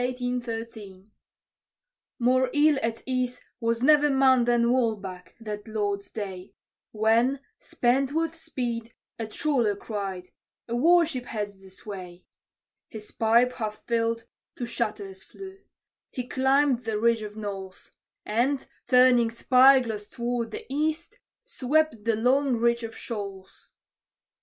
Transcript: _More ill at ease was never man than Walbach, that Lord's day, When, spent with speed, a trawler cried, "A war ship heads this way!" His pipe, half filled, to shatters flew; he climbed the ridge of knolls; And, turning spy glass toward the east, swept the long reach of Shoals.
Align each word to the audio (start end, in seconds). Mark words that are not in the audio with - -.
_More 2.17 2.49
ill 2.53 2.79
at 2.81 3.03
ease 3.05 3.39
was 3.59 3.83
never 3.83 4.09
man 4.09 4.45
than 4.45 4.71
Walbach, 4.71 5.35
that 5.39 5.67
Lord's 5.67 6.09
day, 6.09 6.55
When, 6.89 7.39
spent 7.59 8.11
with 8.11 8.33
speed, 8.35 8.95
a 9.19 9.27
trawler 9.27 9.75
cried, 9.75 10.29
"A 10.67 10.75
war 10.75 11.05
ship 11.05 11.25
heads 11.25 11.61
this 11.61 11.85
way!" 11.85 12.25
His 12.87 13.11
pipe, 13.11 13.53
half 13.53 13.85
filled, 13.85 14.25
to 14.55 14.65
shatters 14.65 15.21
flew; 15.21 15.59
he 16.09 16.27
climbed 16.27 16.79
the 16.79 16.97
ridge 16.99 17.21
of 17.21 17.37
knolls; 17.37 17.91
And, 18.25 18.65
turning 18.87 19.29
spy 19.29 19.81
glass 19.81 20.07
toward 20.07 20.49
the 20.49 20.65
east, 20.67 21.19
swept 21.43 22.05
the 22.05 22.15
long 22.15 22.55
reach 22.57 22.81
of 22.81 22.97
Shoals. 22.97 23.69